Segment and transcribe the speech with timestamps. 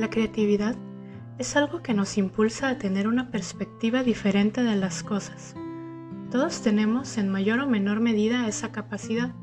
[0.00, 0.76] La creatividad
[1.36, 5.54] es algo que nos impulsa a tener una perspectiva diferente de las cosas.
[6.30, 9.34] Todos tenemos en mayor o menor medida esa capacidad,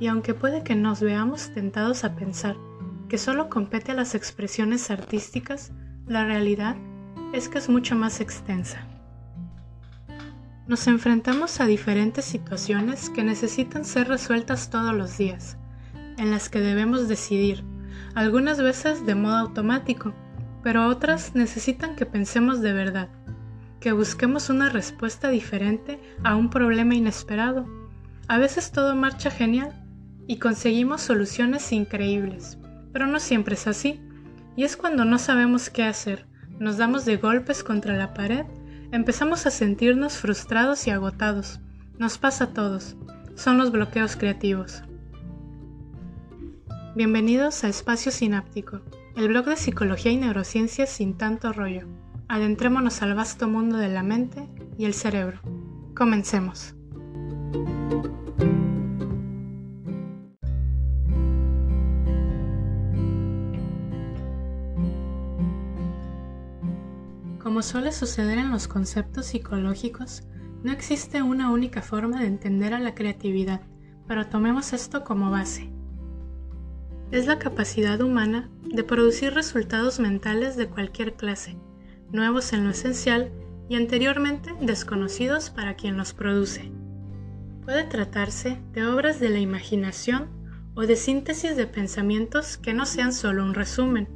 [0.00, 2.56] y aunque puede que nos veamos tentados a pensar
[3.08, 5.70] que solo compete a las expresiones artísticas,
[6.08, 6.74] la realidad
[7.32, 8.88] es que es mucho más extensa.
[10.66, 15.56] Nos enfrentamos a diferentes situaciones que necesitan ser resueltas todos los días,
[16.18, 17.62] en las que debemos decidir,
[18.14, 20.14] algunas veces de modo automático,
[20.62, 23.08] pero otras necesitan que pensemos de verdad,
[23.80, 27.66] que busquemos una respuesta diferente a un problema inesperado.
[28.28, 29.84] A veces todo marcha genial
[30.26, 32.58] y conseguimos soluciones increíbles,
[32.92, 34.00] pero no siempre es así,
[34.56, 36.26] y es cuando no sabemos qué hacer,
[36.58, 38.46] nos damos de golpes contra la pared,
[38.92, 41.60] empezamos a sentirnos frustrados y agotados.
[41.98, 42.96] Nos pasa a todos,
[43.34, 44.82] son los bloqueos creativos.
[46.96, 48.80] Bienvenidos a Espacio Sináptico,
[49.16, 51.88] el blog de psicología y neurociencias sin tanto rollo.
[52.28, 55.40] Adentrémonos al vasto mundo de la mente y el cerebro.
[55.96, 56.76] Comencemos.
[67.42, 70.22] Como suele suceder en los conceptos psicológicos,
[70.62, 73.62] no existe una única forma de entender a la creatividad,
[74.06, 75.73] pero tomemos esto como base
[77.10, 81.56] es la capacidad humana de producir resultados mentales de cualquier clase,
[82.10, 83.30] nuevos en lo esencial
[83.68, 86.70] y anteriormente desconocidos para quien los produce.
[87.64, 90.28] Puede tratarse de obras de la imaginación
[90.74, 94.08] o de síntesis de pensamientos que no sean solo un resumen.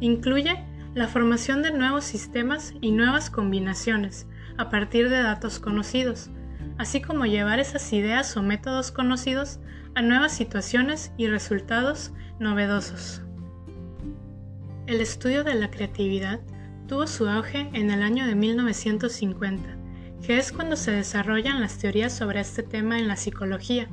[0.00, 0.64] Incluye
[0.94, 4.26] la formación de nuevos sistemas y nuevas combinaciones
[4.56, 6.30] a partir de datos conocidos,
[6.78, 9.58] así como llevar esas ideas o métodos conocidos
[9.94, 13.22] a nuevas situaciones y resultados novedosos.
[14.86, 16.40] El estudio de la creatividad
[16.86, 19.76] tuvo su auge en el año de 1950,
[20.24, 23.88] que es cuando se desarrollan las teorías sobre este tema en la psicología.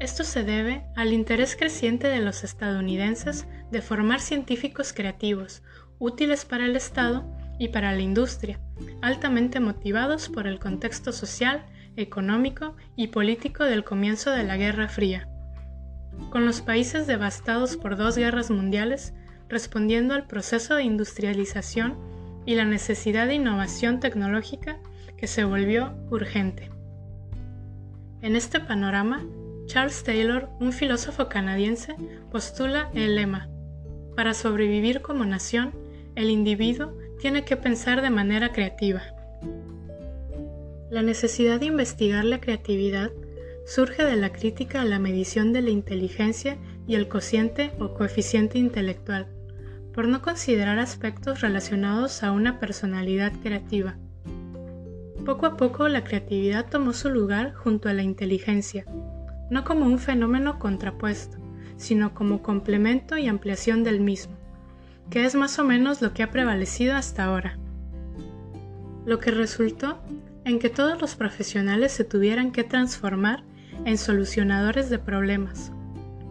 [0.00, 5.62] Esto se debe al interés creciente de los estadounidenses de formar científicos creativos,
[5.98, 7.24] útiles para el Estado
[7.58, 8.58] y para la industria,
[9.02, 15.28] altamente motivados por el contexto social, económico y político del comienzo de la Guerra Fría
[16.30, 19.14] con los países devastados por dos guerras mundiales,
[19.48, 21.96] respondiendo al proceso de industrialización
[22.46, 24.78] y la necesidad de innovación tecnológica
[25.16, 26.70] que se volvió urgente.
[28.22, 29.22] En este panorama,
[29.66, 31.94] Charles Taylor, un filósofo canadiense,
[32.30, 33.48] postula el lema,
[34.16, 35.72] para sobrevivir como nación,
[36.16, 39.02] el individuo tiene que pensar de manera creativa.
[40.90, 43.10] La necesidad de investigar la creatividad
[43.64, 48.58] surge de la crítica a la medición de la inteligencia y el cociente o coeficiente
[48.58, 49.28] intelectual,
[49.94, 53.96] por no considerar aspectos relacionados a una personalidad creativa.
[55.24, 58.84] Poco a poco la creatividad tomó su lugar junto a la inteligencia,
[59.50, 61.38] no como un fenómeno contrapuesto,
[61.76, 64.36] sino como complemento y ampliación del mismo,
[65.10, 67.58] que es más o menos lo que ha prevalecido hasta ahora.
[69.04, 70.00] Lo que resultó
[70.44, 73.44] en que todos los profesionales se tuvieran que transformar
[73.84, 75.72] en solucionadores de problemas,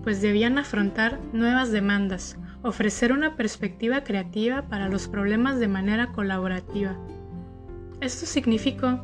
[0.04, 6.98] pues debían afrontar nuevas demandas, ofrecer una perspectiva creativa para los problemas de manera colaborativa.
[8.00, 9.02] Esto significó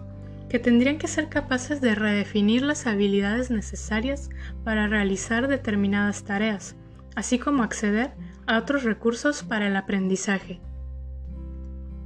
[0.50, 4.30] que tendrían que ser capaces de redefinir las habilidades necesarias
[4.64, 6.76] para realizar determinadas tareas,
[7.16, 8.12] así como acceder
[8.46, 10.62] a otros recursos para el aprendizaje.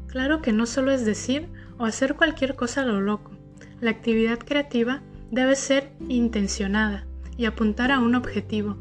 [0.07, 1.47] Claro que no solo es decir
[1.77, 3.31] o hacer cualquier cosa a lo loco.
[3.79, 5.01] La actividad creativa
[5.31, 7.05] debe ser intencionada
[7.37, 8.77] y apuntar a un objetivo.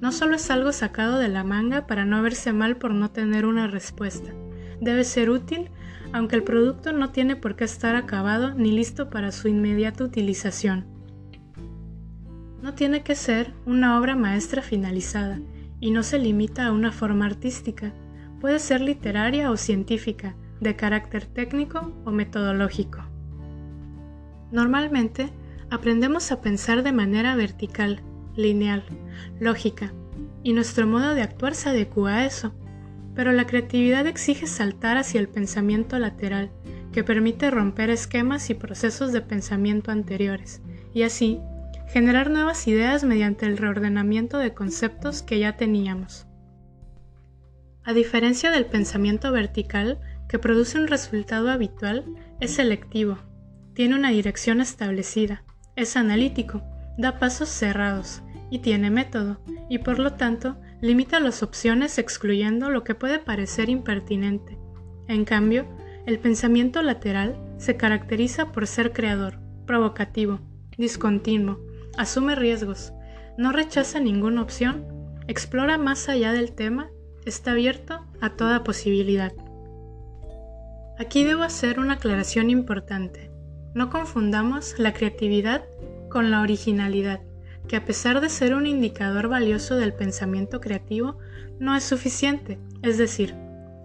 [0.00, 3.46] No solo es algo sacado de la manga para no verse mal por no tener
[3.46, 4.32] una respuesta.
[4.80, 5.70] Debe ser útil,
[6.12, 10.84] aunque el producto no tiene por qué estar acabado ni listo para su inmediata utilización.
[12.62, 15.40] No tiene que ser una obra maestra finalizada
[15.80, 17.92] y no se limita a una forma artística.
[18.40, 23.00] Puede ser literaria o científica, de carácter técnico o metodológico.
[24.52, 25.30] Normalmente,
[25.74, 28.00] aprendemos a pensar de manera vertical,
[28.36, 28.84] lineal,
[29.40, 29.92] lógica,
[30.42, 32.54] y nuestro modo de actuar se adecua a eso.
[33.14, 36.50] Pero la creatividad exige saltar hacia el pensamiento lateral,
[36.92, 40.62] que permite romper esquemas y procesos de pensamiento anteriores,
[40.92, 41.40] y así
[41.88, 46.26] generar nuevas ideas mediante el reordenamiento de conceptos que ya teníamos.
[47.84, 52.04] A diferencia del pensamiento vertical, que produce un resultado habitual,
[52.40, 53.18] es selectivo,
[53.74, 55.43] tiene una dirección establecida,
[55.76, 56.62] es analítico,
[56.96, 59.38] da pasos cerrados y tiene método,
[59.68, 64.58] y por lo tanto limita las opciones excluyendo lo que puede parecer impertinente.
[65.08, 65.66] En cambio,
[66.06, 70.40] el pensamiento lateral se caracteriza por ser creador, provocativo,
[70.76, 71.58] discontinuo,
[71.96, 72.92] asume riesgos,
[73.38, 74.84] no rechaza ninguna opción,
[75.26, 76.90] explora más allá del tema,
[77.24, 79.32] está abierto a toda posibilidad.
[80.98, 83.33] Aquí debo hacer una aclaración importante.
[83.74, 85.64] No confundamos la creatividad
[86.08, 87.22] con la originalidad,
[87.66, 91.18] que a pesar de ser un indicador valioso del pensamiento creativo,
[91.58, 92.60] no es suficiente.
[92.82, 93.34] Es decir,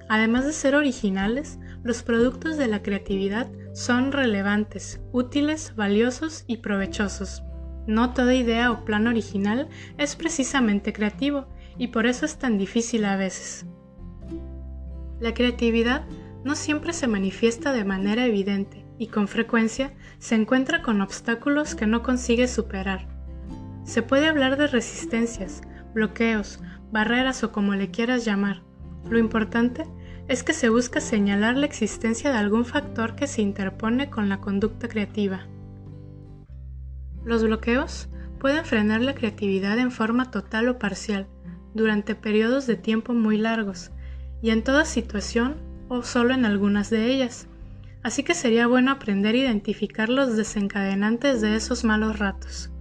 [0.07, 7.41] además de ser originales, los productos de la creatividad son relevantes, útiles, valiosos y provechosos.
[7.87, 11.47] No toda idea o plan original es precisamente creativo
[11.79, 13.65] y por eso es tan difícil a veces.
[15.19, 16.05] La creatividad
[16.43, 21.87] no siempre se manifiesta de manera evidente y con frecuencia se encuentra con obstáculos que
[21.87, 23.07] no consigue superar.
[23.85, 25.61] Se puede hablar de resistencias,
[25.95, 26.59] bloqueos,
[26.91, 28.61] barreras o como le quieras llamar.
[29.09, 29.85] Lo importante
[30.27, 34.41] es que se busca señalar la existencia de algún factor que se interpone con la
[34.41, 35.47] conducta creativa.
[37.25, 38.09] Los bloqueos
[38.39, 41.27] pueden frenar la creatividad en forma total o parcial,
[41.73, 43.91] durante periodos de tiempo muy largos,
[44.41, 45.57] y en toda situación
[45.87, 47.48] o solo en algunas de ellas.
[48.09, 52.71] Así que sería bueno aprender a identificar los desencadenantes de esos malos ratos.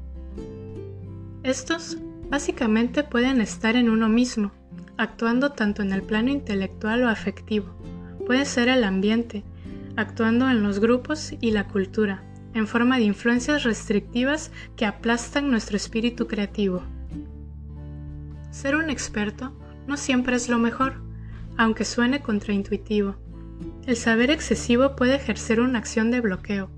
[1.42, 1.98] Estos
[2.30, 4.52] básicamente pueden estar en uno mismo,
[4.96, 7.66] actuando tanto en el plano intelectual o afectivo.
[8.24, 9.44] Puede ser el ambiente,
[9.96, 12.22] actuando en los grupos y la cultura,
[12.54, 16.84] en forma de influencias restrictivas que aplastan nuestro espíritu creativo.
[18.50, 19.52] Ser un experto
[19.86, 21.02] no siempre es lo mejor,
[21.58, 23.27] aunque suene contraintuitivo.
[23.88, 26.68] El saber excesivo puede ejercer una acción de bloqueo.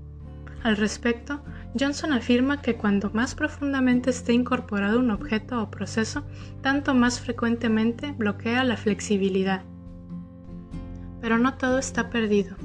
[0.63, 1.43] Al respecto,
[1.77, 6.23] Johnson afirma que cuanto más profundamente esté incorporado un objeto o proceso,
[6.61, 9.65] tanto más frecuentemente bloquea la flexibilidad.
[11.19, 12.55] Pero no todo está perdido.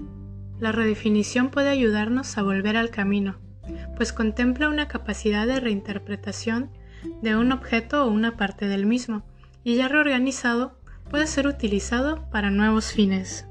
[0.60, 3.40] La redefinición puede ayudarnos a volver al camino,
[3.96, 6.70] pues contempla una capacidad de reinterpretación
[7.20, 9.25] de un objeto o una parte del mismo,
[9.64, 10.78] y ya reorganizado
[11.10, 13.48] puede ser utilizado para nuevos fines.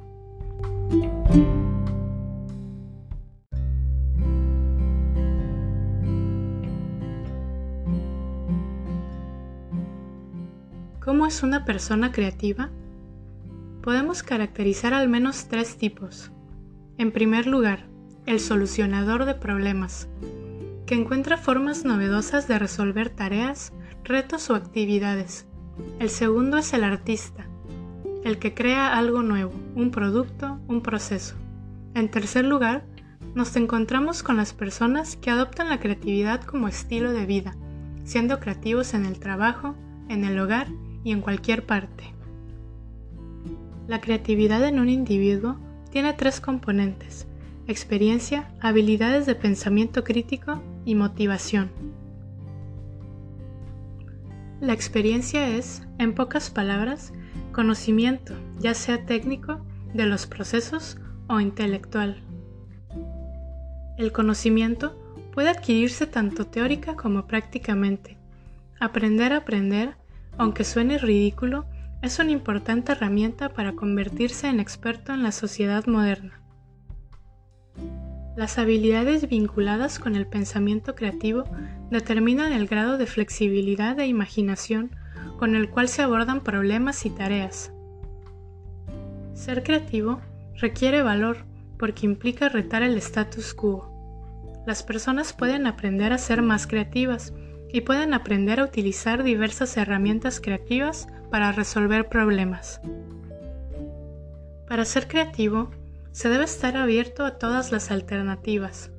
[11.05, 12.71] ¿Cómo es una persona creativa?
[13.81, 16.31] Podemos caracterizar al menos tres tipos.
[16.97, 17.85] En primer lugar,
[18.25, 20.07] el solucionador de problemas,
[20.85, 23.71] que encuentra formas novedosas de resolver tareas,
[24.03, 25.47] retos o actividades.
[25.99, 27.47] El segundo es el artista,
[28.25, 31.35] el que crea algo nuevo, un producto, un proceso.
[31.93, 32.83] En tercer lugar,
[33.35, 37.55] nos encontramos con las personas que adoptan la creatividad como estilo de vida,
[38.03, 39.75] siendo creativos en el trabajo,
[40.09, 40.67] en el hogar
[41.03, 42.15] y en cualquier parte.
[43.87, 45.59] La creatividad en un individuo
[45.91, 47.27] tiene tres componentes,
[47.67, 51.69] experiencia, habilidades de pensamiento crítico y motivación.
[54.61, 57.13] La experiencia es, en pocas palabras,
[57.55, 60.97] conocimiento, ya sea técnico, de los procesos
[61.29, 62.21] o intelectual.
[63.97, 64.93] El conocimiento
[65.33, 68.17] puede adquirirse tanto teórica como prácticamente.
[68.81, 69.95] Aprender a aprender,
[70.37, 71.65] aunque suene ridículo,
[72.01, 76.41] es una importante herramienta para convertirse en experto en la sociedad moderna.
[78.35, 81.45] Las habilidades vinculadas con el pensamiento creativo
[81.89, 84.91] determinan el grado de flexibilidad e imaginación
[85.37, 87.71] con el cual se abordan problemas y tareas.
[89.33, 90.21] Ser creativo
[90.55, 91.45] requiere valor
[91.77, 93.91] porque implica retar el status quo.
[94.65, 97.33] Las personas pueden aprender a ser más creativas
[97.71, 102.79] y pueden aprender a utilizar diversas herramientas creativas para resolver problemas.
[104.67, 105.69] Para ser creativo,
[106.11, 108.89] se debe estar abierto a todas las alternativas.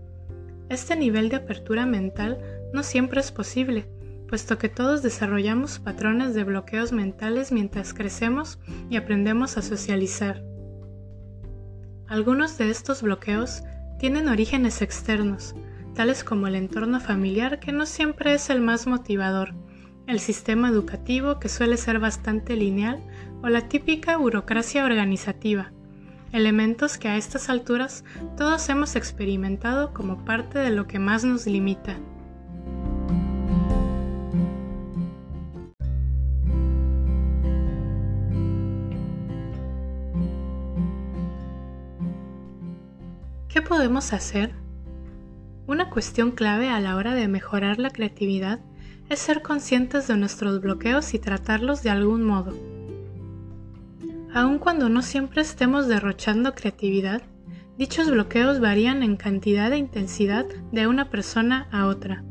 [0.69, 2.39] Este nivel de apertura mental
[2.73, 3.87] no siempre es posible,
[4.29, 8.59] puesto que todos desarrollamos patrones de bloqueos mentales mientras crecemos
[8.91, 10.43] y aprendemos a socializar.
[12.09, 13.63] Algunos de estos bloqueos
[13.99, 15.55] tienen orígenes externos,
[15.95, 19.55] tales como el entorno familiar que no siempre es el más motivador,
[20.07, 23.03] el sistema educativo que suele ser bastante lineal
[23.43, 25.73] o la típica burocracia organizativa,
[26.33, 28.05] elementos que a estas alturas
[28.37, 31.99] todos hemos experimentado como parte de lo que más nos limita.
[43.77, 44.55] Podemos hacer?
[45.67, 48.59] Una cuestión clave a la hora de mejorar la creatividad
[49.11, 52.57] es ser conscientes de nuestros bloqueos y tratarlos de algún modo.
[54.33, 57.21] Aun cuando no siempre estemos derrochando creatividad,
[57.77, 62.25] dichos bloqueos varían en cantidad e intensidad de una persona a otra.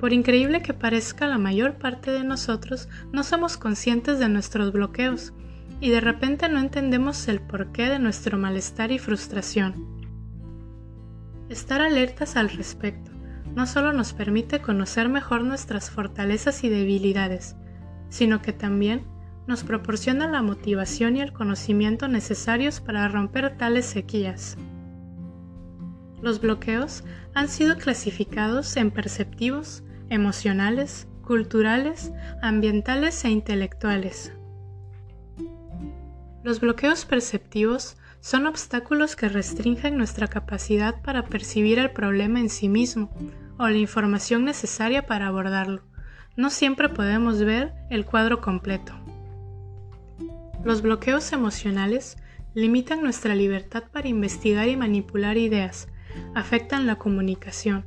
[0.00, 5.34] Por increíble que parezca, la mayor parte de nosotros no somos conscientes de nuestros bloqueos
[5.82, 9.95] y de repente no entendemos el porqué de nuestro malestar y frustración.
[11.48, 13.12] Estar alertas al respecto
[13.54, 17.56] no solo nos permite conocer mejor nuestras fortalezas y debilidades,
[18.10, 19.06] sino que también
[19.46, 24.58] nos proporciona la motivación y el conocimiento necesarios para romper tales sequías.
[26.20, 32.12] Los bloqueos han sido clasificados en perceptivos, emocionales, culturales,
[32.42, 34.32] ambientales e intelectuales.
[36.42, 42.68] Los bloqueos perceptivos son obstáculos que restringen nuestra capacidad para percibir el problema en sí
[42.68, 43.10] mismo
[43.58, 45.82] o la información necesaria para abordarlo.
[46.36, 48.92] No siempre podemos ver el cuadro completo.
[50.64, 52.16] Los bloqueos emocionales
[52.54, 55.88] limitan nuestra libertad para investigar y manipular ideas,
[56.34, 57.84] afectan la comunicación,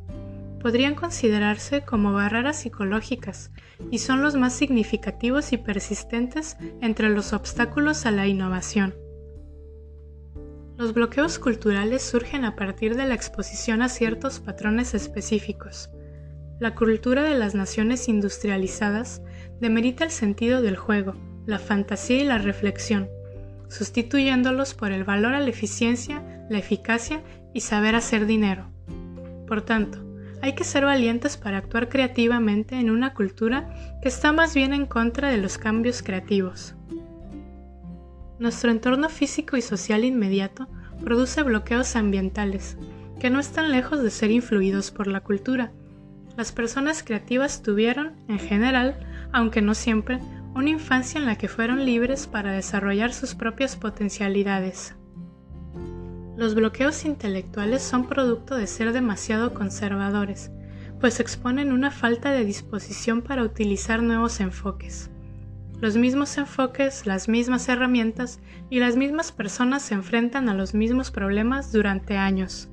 [0.60, 3.52] podrían considerarse como barreras psicológicas
[3.92, 8.94] y son los más significativos y persistentes entre los obstáculos a la innovación.
[10.80, 15.90] Los bloqueos culturales surgen a partir de la exposición a ciertos patrones específicos.
[16.58, 19.22] La cultura de las naciones industrializadas
[19.60, 23.10] demerita el sentido del juego, la fantasía y la reflexión,
[23.68, 27.22] sustituyéndolos por el valor a la eficiencia, la eficacia
[27.54, 28.72] y saber hacer dinero.
[29.48, 30.00] Por tanto,
[30.42, 34.86] hay que ser valientes para actuar creativamente en una cultura que está más bien en
[34.86, 36.74] contra de los cambios creativos.
[38.40, 40.68] Nuestro entorno físico y social inmediato
[41.04, 42.78] produce bloqueos ambientales,
[43.20, 45.74] que no están lejos de ser influidos por la cultura.
[46.38, 48.98] Las personas creativas tuvieron, en general,
[49.34, 50.20] aunque no siempre,
[50.56, 54.96] una infancia en la que fueron libres para desarrollar sus propias potencialidades.
[56.38, 60.50] Los bloqueos intelectuales son producto de ser demasiado conservadores,
[61.02, 65.10] pues exponen una falta de disposición para utilizar nuevos enfoques.
[65.82, 71.10] Los mismos enfoques, las mismas herramientas y las mismas personas se enfrentan a los mismos
[71.10, 72.70] problemas durante años.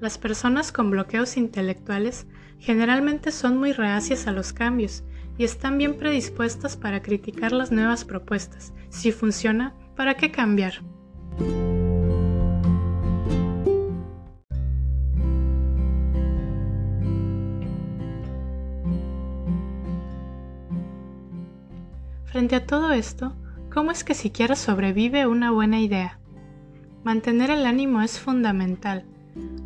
[0.00, 2.28] Las personas con bloqueos intelectuales
[2.60, 5.02] generalmente son muy reacias a los cambios
[5.36, 8.72] y están bien predispuestas para criticar las nuevas propuestas.
[8.90, 10.74] Si funciona, ¿para qué cambiar?
[22.34, 23.32] Frente a todo esto,
[23.72, 26.18] ¿cómo es que siquiera sobrevive una buena idea?
[27.04, 29.04] Mantener el ánimo es fundamental.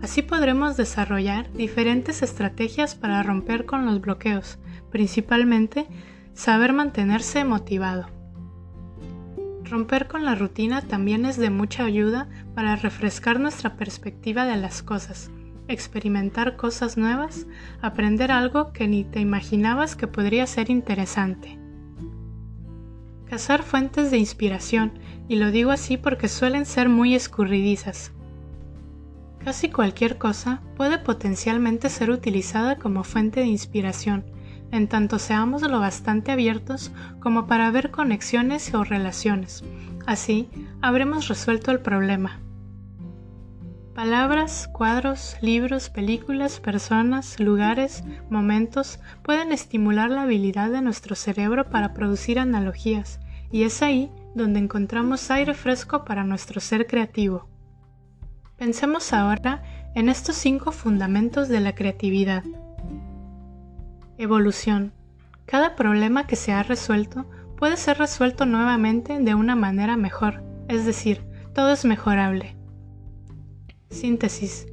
[0.02, 4.58] Así podremos desarrollar diferentes estrategias para romper con los bloqueos,
[4.90, 5.87] principalmente
[6.34, 8.10] saber mantenerse motivado.
[9.64, 14.82] Romper con la rutina también es de mucha ayuda para refrescar nuestra perspectiva de las
[14.82, 15.30] cosas,
[15.68, 17.46] experimentar cosas nuevas,
[17.80, 21.57] aprender algo que ni te imaginabas que podría ser interesante.
[23.30, 24.92] Cazar fuentes de inspiración,
[25.28, 28.12] y lo digo así porque suelen ser muy escurridizas.
[29.44, 34.25] Casi cualquier cosa puede potencialmente ser utilizada como fuente de inspiración,
[34.73, 39.64] en tanto seamos lo bastante abiertos como para ver conexiones o relaciones.
[40.06, 40.49] Así,
[40.80, 42.40] habremos resuelto el problema.
[43.98, 51.94] Palabras, cuadros, libros, películas, personas, lugares, momentos pueden estimular la habilidad de nuestro cerebro para
[51.94, 53.18] producir analogías,
[53.50, 57.48] y es ahí donde encontramos aire fresco para nuestro ser creativo.
[58.56, 59.64] Pensemos ahora
[59.96, 62.44] en estos cinco fundamentos de la creatividad.
[64.16, 64.92] Evolución.
[65.44, 70.86] Cada problema que se ha resuelto puede ser resuelto nuevamente de una manera mejor, es
[70.86, 72.57] decir, todo es mejorable.
[73.90, 74.66] Síntesis.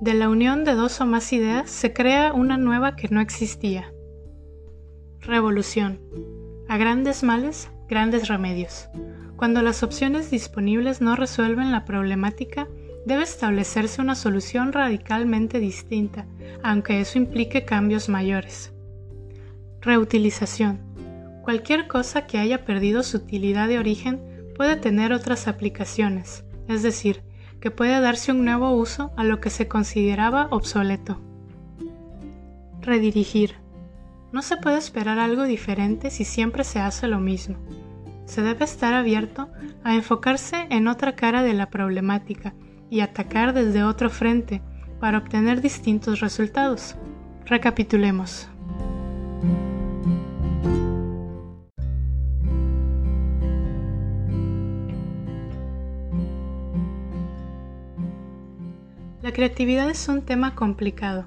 [0.00, 3.92] De la unión de dos o más ideas se crea una nueva que no existía.
[5.20, 6.00] Revolución.
[6.68, 8.88] A grandes males, grandes remedios.
[9.36, 12.68] Cuando las opciones disponibles no resuelven la problemática,
[13.06, 16.26] debe establecerse una solución radicalmente distinta,
[16.62, 18.72] aunque eso implique cambios mayores.
[19.80, 20.80] Reutilización.
[21.44, 24.20] Cualquier cosa que haya perdido su utilidad de origen
[24.56, 27.22] puede tener otras aplicaciones, es decir,
[27.66, 31.20] que puede darse un nuevo uso a lo que se consideraba obsoleto.
[32.80, 33.56] Redirigir.
[34.30, 37.56] No se puede esperar algo diferente si siempre se hace lo mismo.
[38.24, 39.48] Se debe estar abierto
[39.82, 42.54] a enfocarse en otra cara de la problemática
[42.88, 44.62] y atacar desde otro frente
[45.00, 46.94] para obtener distintos resultados.
[47.46, 48.48] Recapitulemos.
[59.36, 61.26] Creatividad es un tema complicado.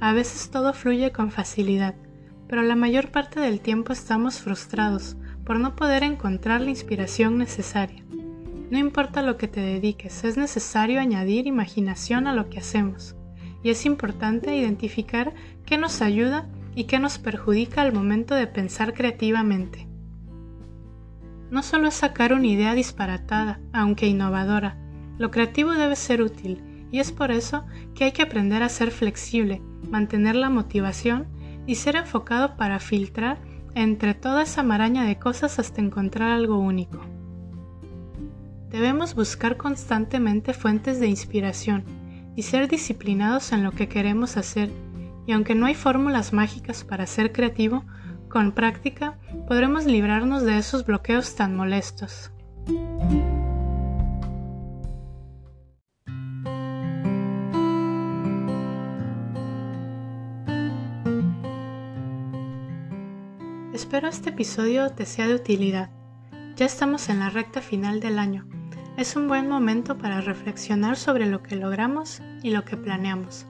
[0.00, 1.94] A veces todo fluye con facilidad,
[2.46, 8.04] pero la mayor parte del tiempo estamos frustrados por no poder encontrar la inspiración necesaria.
[8.70, 13.16] No importa lo que te dediques, es necesario añadir imaginación a lo que hacemos,
[13.62, 15.32] y es importante identificar
[15.64, 19.88] qué nos ayuda y qué nos perjudica al momento de pensar creativamente.
[21.50, 24.76] No solo es sacar una idea disparatada, aunque innovadora,
[25.16, 27.64] lo creativo debe ser útil, y es por eso
[27.94, 31.26] que hay que aprender a ser flexible, mantener la motivación
[31.66, 33.38] y ser enfocado para filtrar
[33.74, 37.00] entre toda esa maraña de cosas hasta encontrar algo único.
[38.70, 41.84] Debemos buscar constantemente fuentes de inspiración
[42.36, 44.70] y ser disciplinados en lo que queremos hacer,
[45.26, 47.84] y aunque no hay fórmulas mágicas para ser creativo,
[48.28, 52.30] con práctica podremos librarnos de esos bloqueos tan molestos.
[63.78, 65.90] Espero este episodio te sea de utilidad.
[66.56, 68.44] Ya estamos en la recta final del año.
[68.96, 73.46] Es un buen momento para reflexionar sobre lo que logramos y lo que planeamos.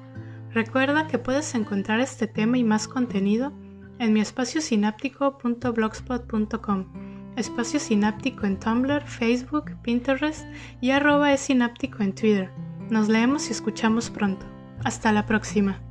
[0.53, 3.55] Recuerda que puedes encontrar este tema y más contenido
[3.99, 10.45] en mi espacio sináptico.blogspot.com, espacio sináptico en Tumblr, Facebook, Pinterest
[10.83, 12.51] y arroba es sináptico en Twitter.
[12.91, 14.45] Nos leemos y escuchamos pronto.
[14.85, 15.88] Hasta la próxima.